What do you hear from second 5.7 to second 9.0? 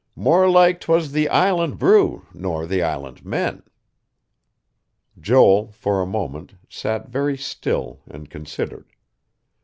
for a moment, sat very still and considered.